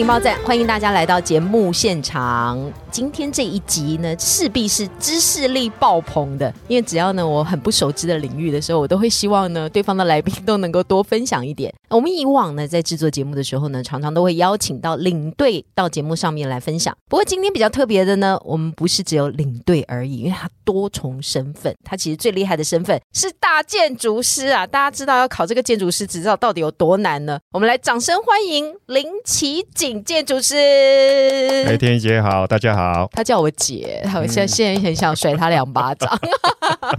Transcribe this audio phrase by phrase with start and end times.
[0.00, 2.58] 情报站，欢迎大家来到节目现场。
[2.90, 11.70] 今天这一集呢，势必是知识力爆棚的，因为只要呢我很不熟知的领域的时候，我都会希望呢对方的来宾都能够多分享一点。
[11.90, 16.96] 我们以往呢在制作节目的时候呢，常常都会邀请到领队到节目上面来分享。
[17.06, 24.66] 不过今天比较特别的呢，我们不是只有领队而已，因为他多重身份，他其实最厉害的身份是大建筑师啊！
[24.66, 27.38] 大家知道要考这个建筑师执照到底有多难呢？
[27.52, 30.54] 我们来掌声欢迎林奇景建筑师。
[31.66, 32.90] 哎，天一姐好，大家好。
[32.90, 36.18] 好，他叫我姐，我现在现在很想甩他两巴掌。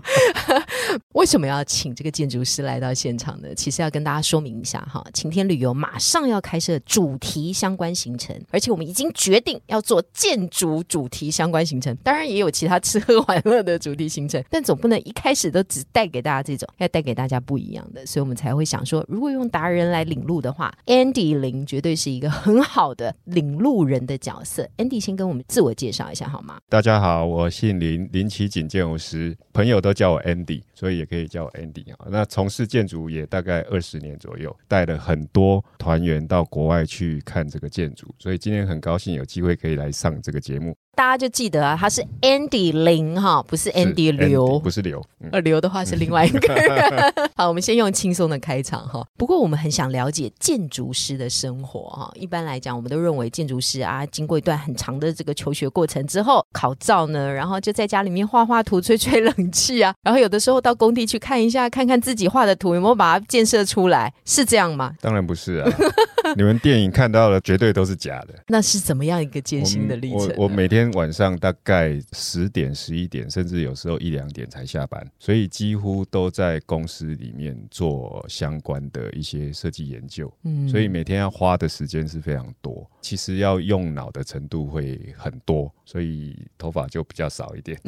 [1.14, 3.50] 为什么要请这个建筑师来到现场呢？
[3.56, 24.68] 其实要跟大家说明一下哈，晴天旅游马上要开设主题相关行程，而且我们已经决定要做建筑主题相关行程，当然也有其他吃喝玩乐的主题行程，但总不能一开始都只带给大家这种，要带给大家不一样的，所以我们才会想说，如果用达人来领路的话，Andy 林绝对是一个很好好的领路人的角色。
[24.78, 26.58] Andy 先跟我们自我介绍一下好吗？
[26.68, 32.08] 大家好，我姓林，林奇景建筑师，朋友都叫我 Andy，所以也可以叫我 Andy 啊。
[32.10, 40.76] 那从事建筑也大概二十年左右，带了很多团员到国外去看这个建筑，所以今天很高兴有机会可以来上这个节目。
[40.94, 45.04] 大家就记得啊，他是 Andy 林哈，不是 Andy 刘，不是刘。
[45.32, 47.14] 呃，刘的话是另外一个人。
[47.36, 49.06] 好，我们先用轻松的开场哈。
[49.18, 52.12] 不过我们很想了解建筑师的生活哈。
[52.16, 64.94] 一般来讲，我们都认为建筑师啊，经过一段很长的这个求学过程之后，考照呢，然后就在家里面画画图、吹吹冷气啊，然后有的时候到工地去看一下，看看自己画的图有没有把它建设出来，是这样吗？
[65.00, 65.72] 当然不是啊，
[66.36, 68.36] 你们电影看到的绝对都是假的。
[68.48, 70.34] 那是怎么样一个艰辛的历程？
[70.38, 70.81] 我我每天。
[70.92, 80.32] 晚上大概十点、十一点，甚至有时候一两点才下班，所以几乎都在公司里面做相关的一些设计研究。
[80.44, 87.80] 嗯，所以每天要花的时间是非常多，其实要用脑的程度会很多，所以头发就比较少一点。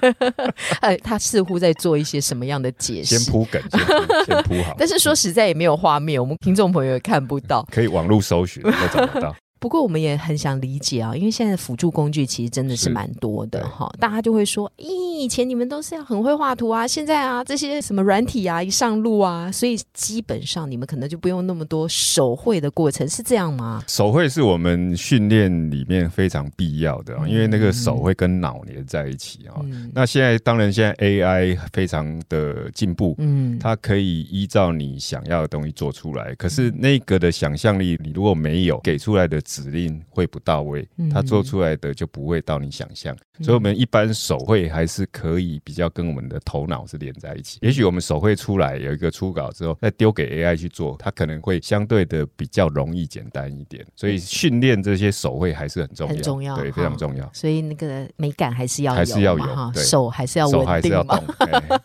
[0.80, 3.18] 哎，他似乎在做一些什么样的解释？
[3.18, 3.60] 先铺梗，
[4.26, 4.74] 先铺好。
[4.78, 9.34] 但是说实在也没有画面，我们听众朋友也看不到，可以网络搜寻，都找不到。
[9.58, 23.82] 不过我们也很想理解啊，因为现在的辅助工具其实真的是蛮多的哈，大家就会说，咦，以前你们都是要很会画图啊，现在啊这些什么软体啊一上路啊，所以基本上你们可能就不用那么多手绘的过程，是这样吗？
[23.88, 29.54] 手绘是我们训练里面非常必要的，因为那个手会跟脑连在一起啊。
[29.94, 39.40] 那现在当然现在 AI 非常的进步，嗯，它可以依照你想要的东西做出来，可是那个的想象力你如果没有给出来的。
[39.46, 47.58] 指令会不到位，它做出来的就不会到你想象，所以我们一般手绘还是可以比较跟我们的头脑是连在一起。
[47.62, 53.86] 也许我们手绘出来有一个初稿之后，再丢给 AI 去做，它可能会相对的比较容易简单一点。
[53.94, 57.30] 所以训练这些手绘还是很重要，很重要，对，非常重要。
[57.32, 61.20] 所以那个美感还是要还是要有哈，手还是要稳定嘛，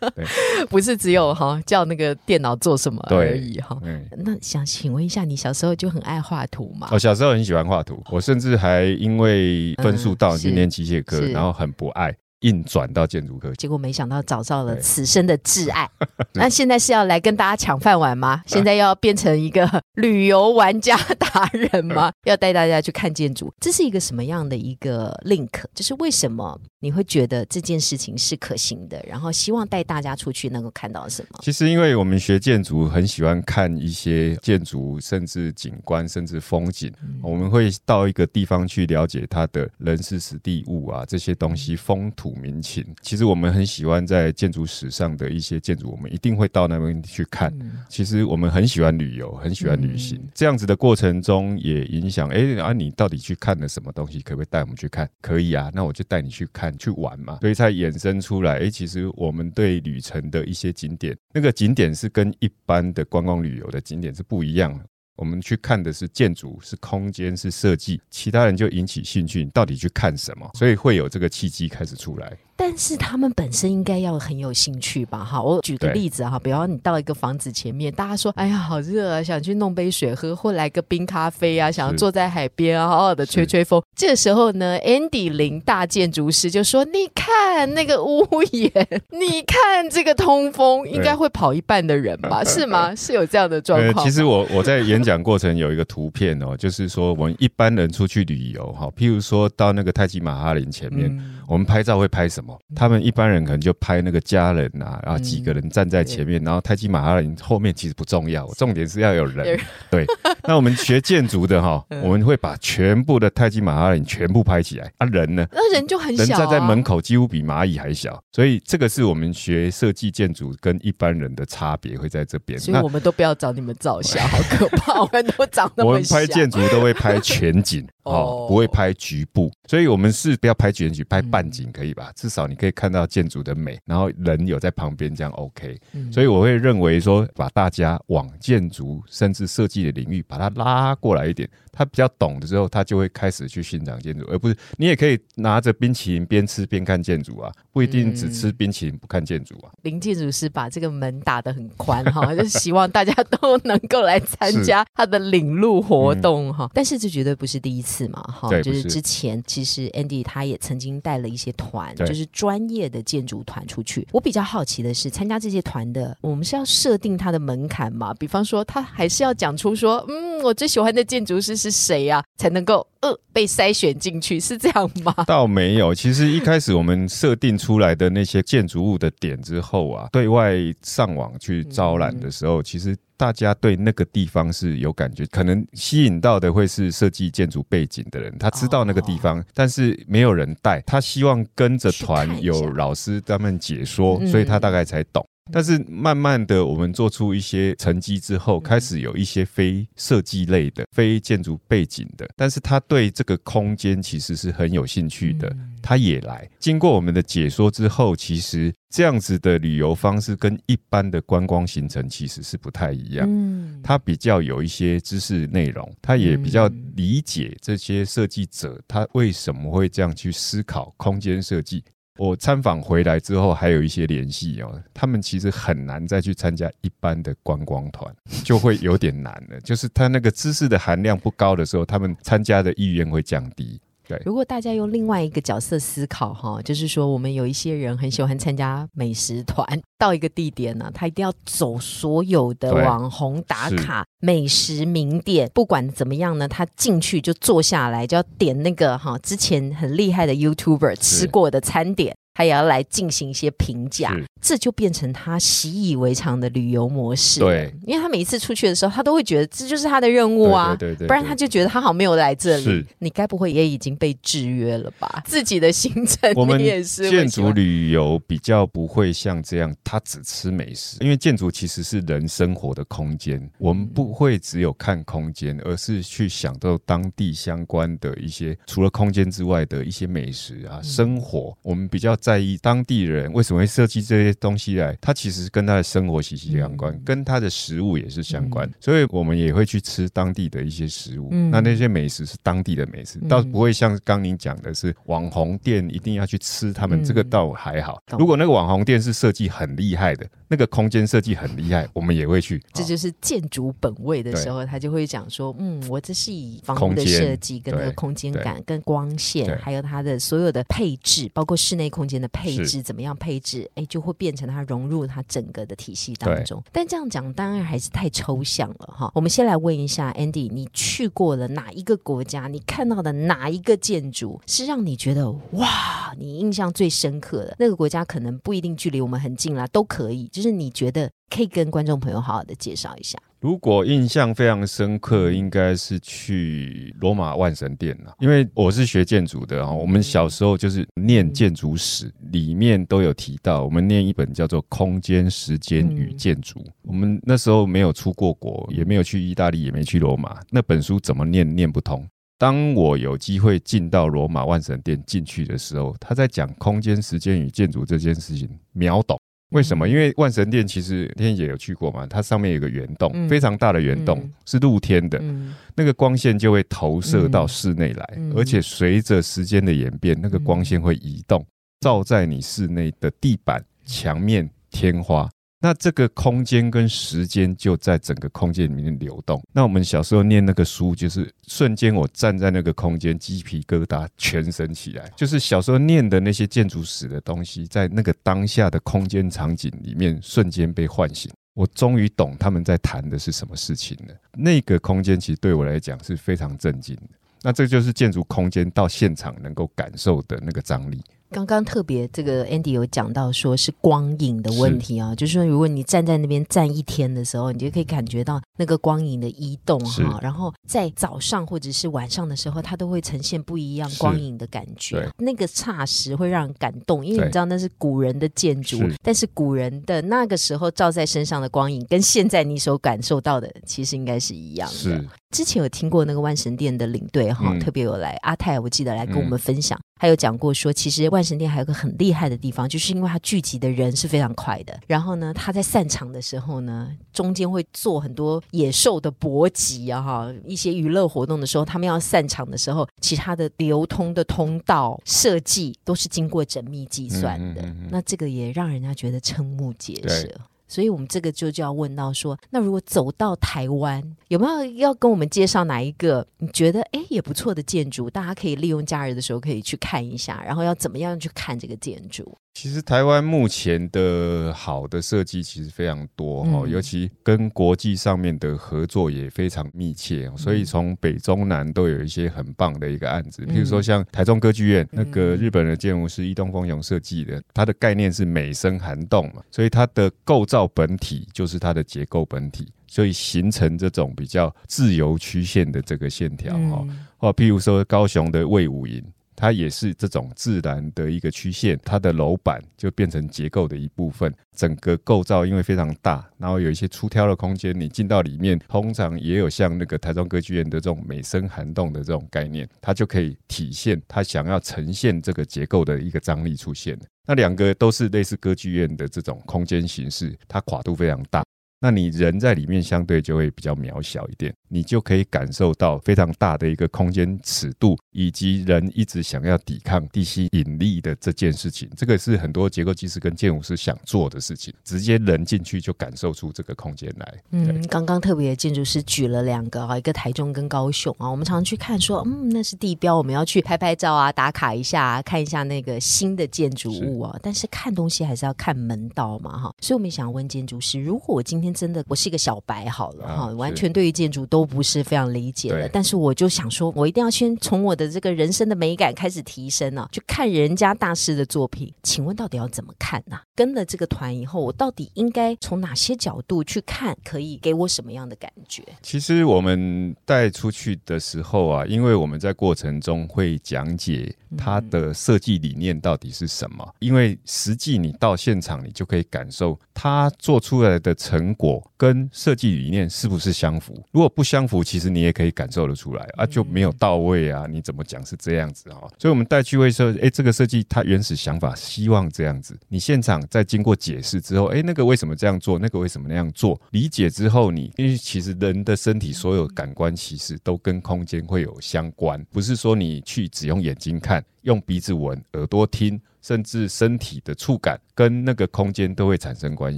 [0.70, 3.80] 不是只有哈叫那个电脑做什么而已哈。
[4.18, 6.88] 那想请问一下，你小时候就很爱画图吗？
[6.92, 12.16] 我小时候很喜欢画图，我甚至还因为分数到今天机械科，然后很不爱。
[12.42, 15.90] 硬转到建筑科，结果没想到找到了此生的挚爱。
[16.34, 18.42] 那现在是要来跟大家抢饭碗吗？
[18.48, 22.12] 现在要变成一个旅游玩家达人吗？
[22.26, 25.50] 要带大家去看建筑，这是一个什么样的一个 link？
[25.74, 29.04] 就是为什么你会觉得这件事情是可行的？
[29.08, 31.40] 然后希望带大家出去能够看到什么？
[31.44, 36.92] 其实，因为我们学建筑很喜欢看一些建筑，甚至景观，甚至风景。
[37.22, 42.31] 我们会到一个地方去了解它的人事、史地物啊这些东西，风土。
[42.36, 47.52] 民情，其实我们很喜欢在建筑史上的一些建筑，我们一定会到那边去看。
[47.90, 52.30] 其实我们很喜欢旅游，很喜欢旅行，这样子的过程中也影响。
[52.30, 54.22] 哎，啊，你到底去看了什么东西？
[54.22, 55.10] 可不可以带我们去看？
[55.22, 57.40] 可以啊，那我就带你去看去玩嘛。
[57.42, 64.86] 所以才衍生出来，哎，其实我们对旅程的一些景点，那个景点是跟一般的观光旅游的景点是不一样的。
[65.16, 70.50] 我们去看的是建筑，是空间，是设计，其他人就引起兴趣，到底去看什么？
[70.56, 72.36] 所以会有这个契机开始出来。
[72.64, 75.26] 但是他们本身应该要很有兴趣吧？
[75.26, 88.72] 哈，我举个例子哈，比方你到一个房子前面，大家说：“哎呀，好热啊，想去弄杯水喝，或来个冰咖啡啊，想要坐在海边啊，好好的吹吹风。”这时候呢，Andy 林大建筑师就说：“你看那个屋檐，
[89.10, 92.44] 你看这个通风，应该会跑一半的人吧？
[92.46, 92.94] 是吗？
[92.96, 94.06] 是有这样的状况？
[94.06, 102.58] 呃其实我我在演讲过程有一个图片哦，就是说我们一般人出去旅游哈，譬如说到那个泰姬玛哈林前面，嗯我们拍照会拍什么？
[102.74, 109.60] 他们一般人可能就拍那个家人啊，然后嗯几个人站在前面，然后泰姬玛哈林后面其实不重要，重点是要有有人人。
[109.90, 110.06] 对，
[110.48, 115.46] 那我们学建筑的哈，嗯我们会把全部的泰姬玛哈林全部拍起来，啊人呢？
[115.52, 122.58] 那人就很小、啊，人站在门口几乎比蚂蚁还小，所以这个是我们学设计建筑跟一般人的差别会在这边。
[122.58, 125.02] 所以我们都不要找你们照相，好可怕！
[125.02, 126.02] 我们都长那我们。
[126.10, 132.12] 拍建筑都会拍全景 哦哦，不会拍局部，所以我们是不要拍全景，拍半景可以吧？
[132.16, 135.80] 至少你可以看到建筑的美，然后人有在旁边，这样 OK。
[135.94, 149.72] 嗯所以我会认为说，把大家往建筑甚至设计的领域把它拉过来一点，他比较懂的时候，他就会开始去欣赏建筑，而不是你也可以拿着冰淇淋边吃边看建筑啊，不一定只吃冰淇淋不看建筑啊。
[149.84, 156.70] 林建筑师把这个门打得很宽哈， 就是希望大家都能够来参加他的领路活动哈。
[156.74, 164.08] 但是这绝对不是第一次嘛哈，就是之前其实 Andy 他也曾经带了一些团，就是专业的建筑团出去。
[164.12, 168.14] 我比较好奇的是，参加这些团的，我们是要设定他的门槛吗？
[168.16, 175.14] 比方说，他还是要讲出说，嗯，我最喜欢的建筑师是谁呀、才能够呃被筛选进去，是这样吗？
[175.28, 195.26] 倒没有，其实一开始我们设定出来的那些建筑物的点之后啊， 对外上网去招揽的时候，其实大家对那个地方是有感觉，可能吸引到的会是设计建筑背景的人，他知道那个地方，但是没有人带，他希望跟着团有老师他们解说，嗯所以他大概才懂。
[195.52, 206.48] 但是慢慢的，我们做出一些成绩之后，嗯开始有一些非设计类的、非建筑背景的，但是他对这个空间其实是很有兴趣的，嗯他也来。
[206.60, 213.28] 经过我们的解说之后，其实这样子的旅游方式跟一般的观光行程其实是不太一样。
[213.28, 221.84] 嗯，他比较有一些知识内容，他也比较嗯理解这些设计者他为什么会这样去思考空间设计。
[222.22, 228.16] 我参访回来之后，还有一些联系哦，他们其实很难再去参加一般的观光团，
[228.46, 229.60] 就会有点难了。
[229.62, 233.82] 就是他那个知识的含量不高的时候，他们参加的意愿会降低。
[234.12, 239.66] 对，如果大家用另外一个角色思考哈，就是说我们有一些人很喜欢参加美食团，
[239.98, 252.16] 到一个地点呢，他一定要走所有的网红打卡美食名店，不管怎么样呢，他进去就坐下来，就要点那个哈之前很厉害的 YouTuber 吃过的餐点。
[252.34, 257.40] 他也要来进行一些评价，这就变成他习以为常的旅游模式。
[257.40, 260.76] 对，因为他每一次出去的时候，他都会觉得这就是他的任务啊。
[260.76, 262.86] 对对对对不然他就觉得他好像没有来这里。
[263.00, 265.22] 你该不会也已经被制约了吧？
[265.26, 281.56] 自己的行程我们你也是建筑旅游比较不会像这样，他只吃美食，因为建筑其实是人生活的空间，我们不会只有看空间，而是去想到当地相关的一些除了空间之外的一些美食啊、生活。
[281.62, 291.30] 我们比较在意当地人为什么会设计这些东西来，它其实跟他的生活息息相关，跟他的食物也是相关，所以我们也会去吃当地的一些食物。
[291.32, 291.50] 嗯。
[291.50, 293.28] 那那些美食是当地的美食，嗯。
[293.28, 297.04] 倒不会像刚您讲的是网红店一定要去吃他们，嗯。
[297.04, 298.02] 这个倒还好。
[298.18, 302.62] 如果那个网红店是设计很厉害的，那个空间设计很厉害， 我们也会去。
[302.74, 316.62] 这哦就是建筑本位的时候，他就会讲说，嗯，我这是以房屋的设计跟那个空间感、跟光线，还有它的所有的配置，包括室内空间的配置怎么样配置，哎，就会变成它融入它整个的体系当中。
[316.72, 319.12] 但这样讲当然还是太抽象了哈。
[319.16, 322.48] 我们先来问一下 Andy，你去过了哪一个国家？
[322.48, 327.56] 你看到的哪一个建筑是让你觉得哇，你印象最深刻的？
[327.58, 330.28] 那个国家可能不一定距离我们很近啦，都可以。
[330.28, 333.18] 就是你觉得可以跟观众朋友好好的介绍一下。
[333.40, 346.60] 如果印象非常深刻，应该是去罗马万神殿了，因为我是学建筑的啊，我们小时候就是念建筑史，里面都有提到，我们念一本叫做《空间、时间与建筑》。
[346.84, 352.06] 我们那时候没有出过国，也没有去意大利，也没去罗马，那本书怎么念念不通。
[352.38, 359.18] 当我有机会进到罗马万神殿进去的时候，他在讲空间、时间与建筑这件事情，秒懂。
[359.52, 359.88] 为什么？
[359.88, 371.46] 因为万神殿其实天姐有去过嘛，它上面有个圆洞，嗯非常大的圆洞，嗯是露天的，嗯那个光线就会投射到室内来，嗯而且随着时间的演变，那个光线会移动。
[371.82, 375.28] 照在你室内的地板、墙面、天花。
[375.64, 379.40] 那这个空间跟时间就在整个空间里面流动。
[379.54, 385.08] 那我们小时候念那个书，就是瞬间我站在那个空间，鸡皮疙瘩全身起来。
[385.16, 391.32] 就是小时候念的那些建筑史的东西，在那个当下的空间场景里面瞬间被唤醒。
[391.54, 394.16] 我终于懂他们在谈的是什么事情了。
[394.34, 397.10] 那个空间其实对我来讲是非常震惊的。
[397.44, 401.04] 那这就是建筑空间到现场能够感受的那个张力。
[401.32, 410.20] 刚刚特别这个 Andy 有讲到说是光影的问题啊，就是说如果你站在那边站一天的时候，你就可以感觉到那个光影的移动哈。
[410.22, 415.10] 然后在早上或者是晚上的时候，它都会呈现不一样光影的感觉。
[415.18, 425.06] 那个霎时会让人感动，因为你知道那是古人的建筑，但是古人的那个时候照在身上的光影，跟现在你所感受到的其实应该是一样的。
[425.32, 434.78] 之前有听过那个万神殿的领队哈，特别有来阿泰，我记得来跟我们分享，还有讲过说，其实万神殿还有个很厉害的地方，就是因为它聚集的人是非常快的。
[434.88, 447.64] 然后呢，他在散场的时候呢，中间会做很多野兽的搏击啊哈，一些娱乐活动的时候，他们要散场的时候，其他的流通的通道设计都是经过缜密计算的。
[447.90, 450.30] 那这个也让人家觉得瞠目结舌。
[450.72, 462.38] 所以，我们这个就就要问到说，那如果走到台湾，有没有要跟我们介绍哪一个你觉得哎也不错的建筑，大家可以利用假日的时候可以去看一下，然后要怎么样去看这个建筑？
[462.54, 473.46] 其实台湾目前的好的设计其实非常多哈，尤其跟国际上面的合作也非常密切，所以从北中南都有一些很棒的一个案子。
[473.46, 486.88] 譬如说像台中歌剧院，那个日本的建筑师伊东丰雄设计的，它的概念是美声涵洞嘛，所以它的构造本体就是它的结构本体，所以形成这种比较自由曲线的这个线条哈。
[487.18, 489.04] 或譬如说高雄的魏武营。
[489.34, 494.32] 它也是这种自然的一个曲线，它的楼板就变成结构的一部分。
[494.56, 506.96] 整个构造因为非常大，然后有一些出挑的空间，你进到里面，通常也有像那个台中歌剧院的这种美声涵洞的这种概念，它就可以体现它想要呈现这个结构的一个张力出现。
[507.32, 511.42] 那两个都是类似歌剧院的这种空间形式，它跨度非常大。
[511.82, 521.90] 那你人在里面相对就会比较渺小一点，你就可以感受到非常大的一个空间尺度，以及人一直想要抵抗地心引力的这件事情。
[521.98, 527.44] 这个是很多结构技师跟建筑师想做的事情，直接人进去就感受出这个空间来。
[527.50, 537.36] 嗯，刚刚特别建筑师举了两个啊，一个台中跟高雄啊，我们常常去看说，嗯，那是地标，我们要去拍拍照啊，打卡一下，看一下那个新的建筑物啊。
[537.42, 539.74] 但是看东西还是要看门道嘛，哈。
[539.82, 545.90] 所以我们想问建筑师，如果我今天真的我是一个小白，好了哈，完全对于建筑都不是非常理解的。
[545.90, 551.94] 但是我就想说，我一定要先从我的这个人生的美感开始提升呢，去看人家大师的作品。
[552.04, 553.40] 请问到底要怎么看呢？
[553.56, 558.84] 跟了这个团以后，我到底应该从哪些角度去看，可以给我什么样的感觉？
[559.02, 571.92] 其实我们带出去的时候啊，因为我们在过程中会讲解它的设计理念到底是什么，因为实际你到现场，你就可以感受它做出来的成果。
[571.96, 573.94] 跟设计理念是不是相符？
[574.12, 577.68] 如果不相符，其实你也可以感受得出来啊，就没有到位啊。
[577.70, 578.98] 你怎么讲是这样子啊？
[579.20, 582.76] 所以，我们带去会说，哎，这个设计它原始想法希望这样子。
[582.88, 585.78] 你现场在经过解释之后，哎，那个为什么这样做？
[585.78, 586.82] 那个为什么那样做？
[586.90, 596.20] 理解之后，你因为其实人的身体所有感官其实都跟空间会有相关，不是说你去只用眼睛看，用鼻子闻，耳朵听。
[596.42, 599.98] 甚至身体的触感跟那个空间都会产生关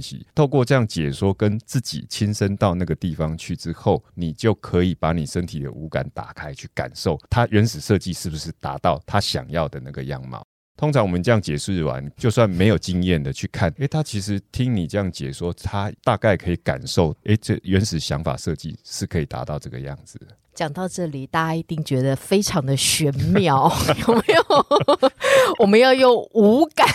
[0.00, 0.26] 系。
[0.34, 10.46] 透过这样解说，跟自己亲身到那个地方去之后，你就可以把你身体的五感打开，去感受它原始设计是不是达到他想要的那个样貌。
[10.76, 20.18] 通常我们这样解释完，就算没有经验的去看，诶，他其实听你这样解说，他大概可以感受，诶，这原始想法设计是可以达到这个样子。
[20.52, 23.72] 讲到这里，大家一定觉得非常的玄妙，
[24.06, 24.44] 有没有？
[25.58, 26.86] 我们要用五感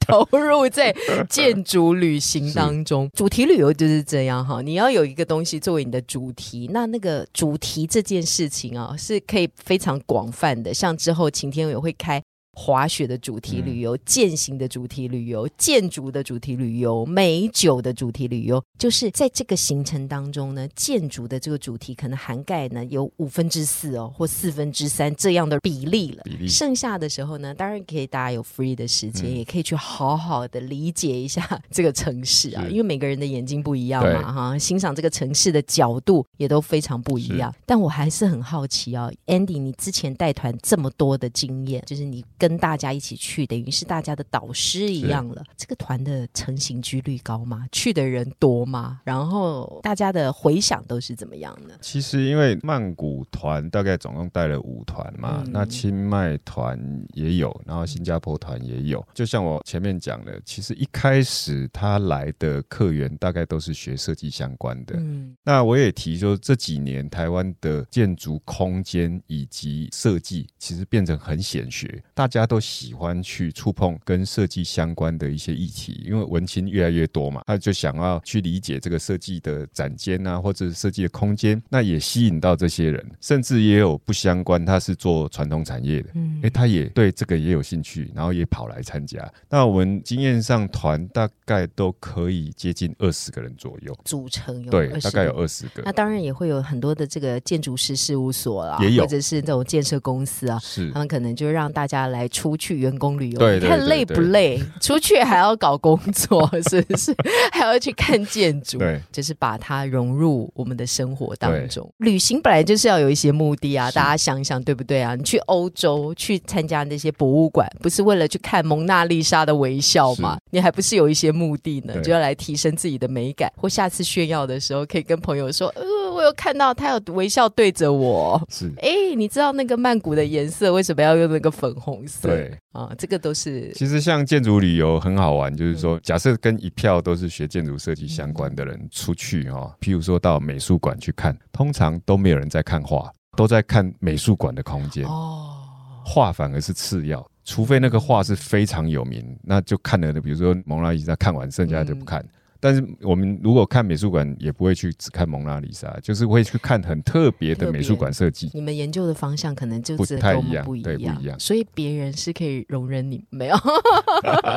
[0.00, 0.94] 投入在
[1.28, 4.60] 建筑旅行当中，主题旅游就是这样哈。
[4.60, 10.74] 你要有一个东西作为你的主题，那那个主题这件事情啊，是可以非常广泛的。
[10.74, 12.22] 像之后晴天也会开。
[12.54, 26.22] 滑雪的主题旅游、践行的主题旅游、建筑的主题旅游、美酒的主题旅游，就是在这个行程当中呢，建筑的这个主题可能涵盖呢有五分之四哦，或四分之三这样的比例了。
[26.46, 37.54] 剩下的时候呢，当然可以大家有 free 的时间，也可以去好好的理解一下这个城市啊，因为每个人的眼睛不一样嘛，哈，欣赏这个城市的角度也都非常不一样。
[37.64, 42.22] 但我还是很好奇啊，Andy，你之前带团这么多的经验，就是你。
[42.42, 45.44] 跟大家一起去，等于是大家的导师一样了。
[45.56, 47.68] 这个团的成型几率高吗？
[47.70, 49.00] 去的人多吗？
[49.04, 51.74] 然后大家的回想都是怎么样呢？
[51.80, 56.76] 其实因为曼谷团大概总共带了五团嘛，那清迈团
[57.12, 59.06] 也有，然后新加坡团也有。
[59.14, 64.96] 就像我前面讲的，其实一开始他来的客源大概都是学设计相关的。
[64.98, 89.30] 嗯，那我也提说这几年台湾的建筑空间以及设计其实变成很显学，大家都喜欢去触碰跟设计相关的一些议题，因为文青越来越多嘛，他就想要去理解这个设计的展间啊，或者设计的空间，那也吸引到这些人，甚至也有不相关，他是做传统产业的，嗯，哎，他也对这个也有兴趣，然后也跑来参加。
[89.48, 93.96] 那我们经验上团大概都可以接近二十个人左右。
[94.04, 95.82] 组成，对，大概有二十个。
[95.84, 100.90] 那当然也会有很多的这个建筑师事务所啦，也有，或者是这种建设公司啊，是。
[100.92, 104.60] 他们可能就让大家来出去员工旅游，对，看累不累？
[104.80, 107.14] 出去还要搞工作，是不是？
[107.52, 111.88] 还要去看建筑，对，就是把它融入我们的生活当中。
[111.98, 115.14] 旅行本来就是要有一些目的啊，大家想一想，对不对啊？
[115.14, 120.38] 你去欧洲去参加那些博物馆，不是为了去看蒙娜丽莎的微笑吗？
[120.50, 122.00] 你还不是有一些目的呢？
[122.02, 132.28] 就要来提升自己的美感，或下次炫耀的时候可以跟朋友说：“呃，我有看到他有微笑对着我。”是，哎，你知道那个曼谷的颜色为什么要用那个粉红色？
[132.28, 133.72] 对啊，这个都是。
[133.72, 145.56] 其实像建筑旅游很好玩，就是说，假设跟一票都是学建筑设计相关的人出去哦，譬如说到美术馆去看，通常都没有人在看画，都在看美术馆的空间哦，
[146.04, 147.26] 画反而是次要。
[147.44, 152.24] 除非那个画是非常有名，那就看了的，比如说蒙娜丽莎，看完剩下就不看。
[152.64, 158.48] 但是我们如果看美术馆，也不会去只看蒙娜丽莎，就是会去看很特别的美术馆设计。
[158.54, 160.80] 你们研究的方向可能就不太一样，不一
[161.24, 161.36] 样。
[161.40, 163.56] 所以别人是可以容忍你没有？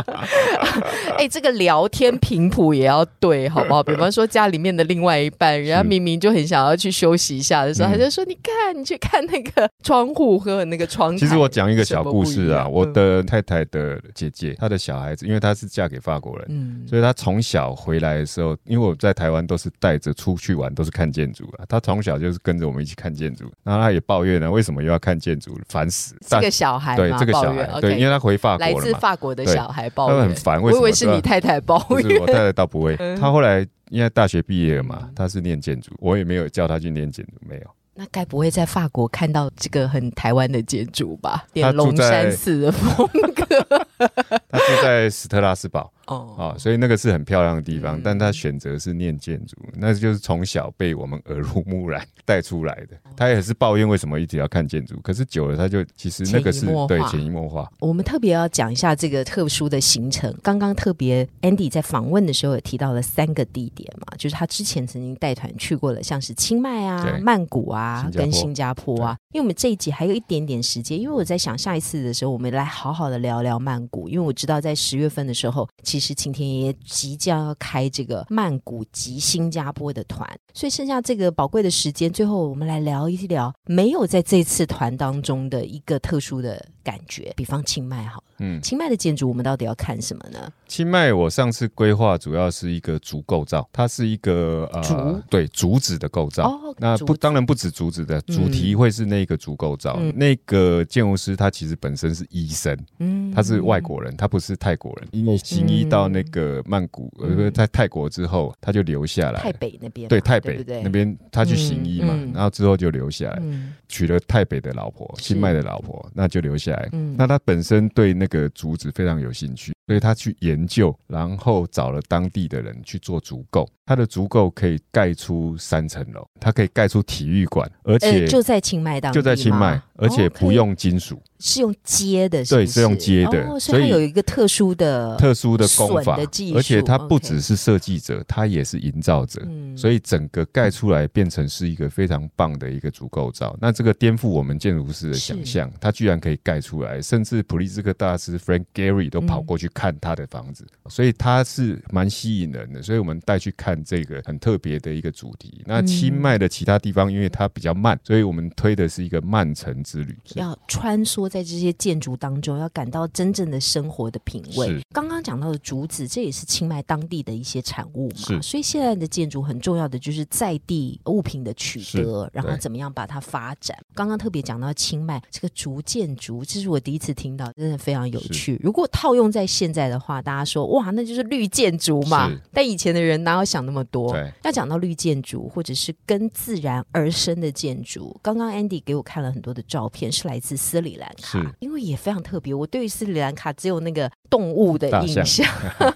[1.18, 3.82] 哎，这个聊天频谱也要对，好不好？
[3.84, 17.95] 比方说家里面的另外一半，人家明明就很想要去休息一下的时候，他就说：“你看，你去看那个窗户和那个窗。”其实我讲一个小故事啊，我的太太的姐姐，她的小孩子，因为她是嫁给法国人，嗯，所以她从小回。
[17.96, 21.66] 回来的时候，因为我在台湾都是带着出去玩，都是看建筑啊。
[21.70, 26.16] 他从小就是跟着我们一起看建筑，然后他也抱怨了，为什么又要看建筑，烦死。
[26.28, 30.62] 这个小孩对这个小孩，对，因为他回法国来自法国的小孩抱怨很烦。
[30.62, 32.98] 我以为是你太太抱怨，我太太倒不会。
[33.20, 37.62] 他后来因为大学毕业了嘛，他是念建筑，我也没有叫他去念建筑，没有。
[37.98, 41.46] 那该不会在法国看到这个很台湾的建筑吧？
[41.54, 43.85] 点龙山寺的风格。
[44.50, 45.92] 他住在斯特拉斯堡。
[46.06, 52.96] 哦啊，所以那个是很漂亮的地方，但他选择是念建筑，那就是从小被我们耳濡目染带出来的。
[53.18, 57.68] 他也是抱怨为什么一直要看建筑，可是久了他就其实那个是对潜移默化。
[57.80, 60.32] 我们特别要讲一下这个特殊的行程。
[60.44, 69.18] 刚刚特别 Andy 在访问的时候也提到了三个地点嘛，就是他之前曾经带团去过了，像是清迈啊、曼谷啊跟新加坡啊。
[69.34, 75.68] 因为我们这一集还有一点点时间，因为我在想下一次的时候，我们来好好的聊聊曼谷，因为我知道在十月份的时候。
[75.84, 88.24] 其实晴天爷爷即将要开这个曼谷及新加坡的团，所以剩下这个宝贵的时间，最后我们来聊一聊没有在这次团当中的一个特殊的感觉，比方清迈好了。
[88.38, 90.52] 嗯，清迈的建筑我们到底要看什么呢？
[90.68, 96.50] 清迈我上次规划主要是一个竹构造，它是一个呃对竹子的构造。
[96.50, 99.98] 哦，那不当然不止竹子的主题会是那个竹构造。
[100.14, 113.42] 那个建筑师他其实本身是医生，嗯，他是外国人，他不是泰国人，因为行医到那个曼谷呃在泰国之后他就留下来，泰北那边对泰北那边他去行医嘛，然后之后就留下来，
[113.88, 116.90] 娶了泰北的老婆，清迈的老婆，那就留下来。
[117.18, 119.75] 那他本身对那个竹子非常有兴趣。
[119.88, 123.70] 所以他去研究，然后找了当地的人去做足够。
[123.88, 139.40] 他的足够可以盖出三层楼，它可以盖出体育馆，而且就在清迈当就在清迈，而且不用金属，是用接的，对，是用接的，所以有一个特殊的特殊的工法的，而且它不只是设计者，它也是营造者，
[139.78, 143.56] 所以整个盖出来变成是一个非常棒的一个足构造。
[143.62, 152.82] 那这个颠覆我们建筑师的想象，它居然可以盖出来，甚至普利兹克大师 Frank Gehry 都跑过去看他的房子，所以他是蛮吸引人的。
[152.82, 155.62] 所以我们带去看这个很特别的一个主题。
[155.66, 164.82] 那清迈的其他地方，因为它比较慢，所以我们推的是一个慢城之旅，要穿梭在这些建筑当中，要感到真正的生活的品味。
[164.94, 173.78] 刚刚讲到的竹子，这也是清迈当地的一些产物嘛，所以现在的建筑很重要的就是在地物品的取得，然后怎么样把它发展。
[173.94, 178.60] 刚刚特别讲到清迈这个竹建筑，这是我第一次听到，真的非常有趣。
[178.64, 182.32] 如果套用在现在的话，大家说哇，那就是绿建筑嘛。
[182.54, 184.16] 但以前的人哪有想那么多？
[184.44, 188.18] 要讲到绿建筑，或者是跟自然而生的建筑。
[188.22, 192.54] 刚刚 Andy 给我看了很多的照片，是来自斯里兰卡，因为也非常特别。
[192.54, 195.48] 我对于斯里兰卡只有那个动物的印象，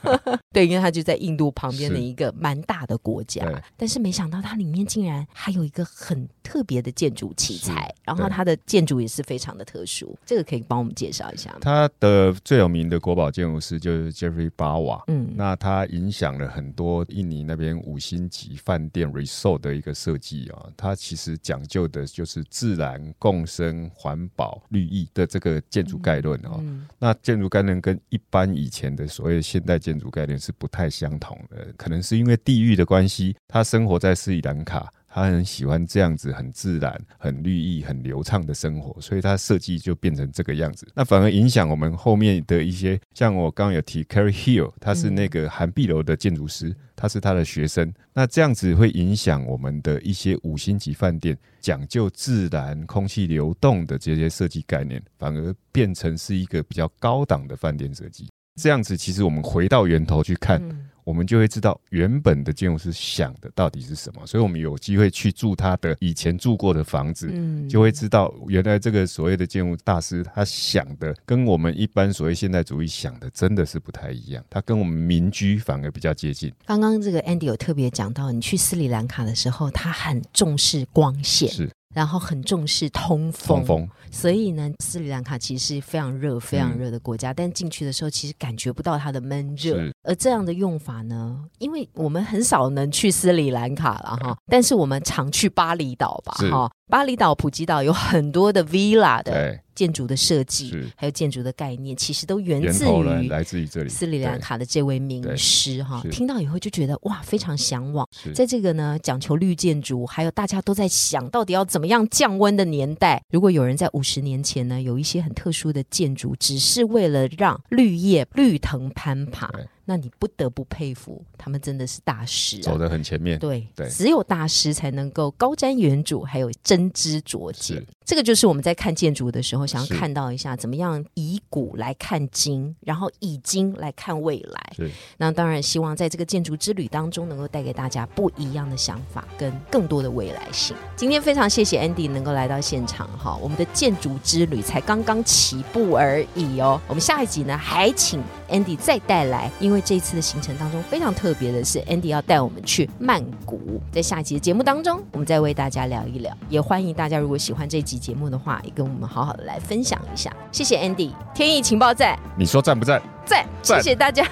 [0.60, 3.42] 对，因为它就在印度旁边的一个蛮大的国家。
[3.78, 10.18] 但是没想到它里面竟然还有一个很特别的建筑器材，然后它的建筑也是非常的特殊。
[10.26, 11.60] 这个可以帮我们介绍一下吗？
[11.62, 20.66] 它的最有名的国宝建筑师就是 Jeffrey 巴瓦，嗯，那他影响了很多印尼那边五星级饭店 resort 的一个设计啊。
[20.76, 26.62] 它其实讲究的就是自然共生、环保、绿意的这个建筑概论哦。
[26.98, 34.92] 那建筑概念跟一般以前的所谓现代建筑概念是不太相同的，可能是因为地域的关系，他生活在斯里兰卡。
[35.12, 40.88] 他很喜欢这样子很自然、很绿意、很流畅的生活，所以他设计就变成这个样子。
[40.94, 47.92] 那反而影响我们后面的一些，像我刚刚有提 Carrie Hill，他是那个韩碧楼的建筑师，他是他的学生。
[48.14, 58.30] 那这样子会影响我们的一些五星级饭店讲究自然、空气流动的这些设计概念，反而变成是一个比较高档的饭店设计。
[58.60, 60.62] 这样子其实我们回到源头去看。
[61.06, 67.28] 我们就会知道原本的建筑师想的到底是什么，所以我们有机会去住他的以前住过的房子，
[67.68, 76.54] 就会知道原来这个所谓的建筑大师他想的跟我们一般所谓现代主义想的真的是不太一样，他跟我们民居反而比较接近。
[76.68, 81.50] 刚刚这个 Andy 有特别讲到，你去斯里兰卡的时候，他很重视光线。
[81.50, 81.68] 是。
[81.96, 89.80] 然后很重视通风，所以呢，斯里兰卡其实是非常热、非常热的国家，但进去的时候其实感觉不到它的闷热。
[90.04, 96.72] 而这样的用法呢，因为我们很少能去斯里兰卡了哈，但是我们常去巴厘岛吧哈。
[96.88, 106.04] 巴厘岛、普吉岛有很多的 villa 的建筑的设计，还有建筑的概念，其实都源自于来自于这里斯里兰卡的这位名师哈。
[106.12, 108.06] 听到以后就觉得哇，非常向往。
[108.36, 119.50] 在这个呢讲求绿建筑，还有大家都在想到底要怎么样降温的年代，如果有人在五十年前呢有一些很特殊的建筑，只是为了让绿叶绿藤攀爬。
[119.90, 123.40] 那你不得不佩服，他们真的是大师，走得很前面。
[123.40, 127.84] 对对，只有大师才能够高瞻远瞩，还有真知灼见。
[128.06, 134.74] 这个就是我们在看建筑的时候，想要看到一下怎么样以古来看今，然后以今来看未来。
[134.76, 134.92] 是。
[135.18, 140.78] 那当然希望在这个建筑之旅当中，能够带给大家不一样的想法跟更多的未来性。
[140.96, 146.80] 今天非常谢谢 Andy 能够来到现场哈，我们的建筑之旅才刚刚起步而已哦。
[146.88, 149.80] 我们下一集呢，还请 Andy 再带来，因为。
[149.90, 153.82] 这次的行程当中非常特别的是，Andy 要带我们去曼谷。
[153.92, 156.32] 在下一集的节目当中，我们再为大家聊一聊。
[156.48, 160.32] 也欢迎大家，如果喜欢这集节目的话，也跟我们好好的来分享一下。
[160.52, 163.02] 谢谢 Andy，天意情报站，你说赞不赞？
[163.26, 163.48] 赞！
[163.64, 164.24] 谢谢大家，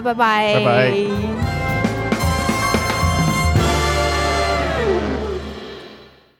[0.00, 1.79] 拜拜，拜拜。